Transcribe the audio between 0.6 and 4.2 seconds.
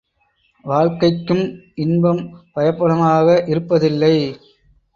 வாழ்க்கைக்கும் இன்பம் பயப்பனவாக இருப்பதில்லை!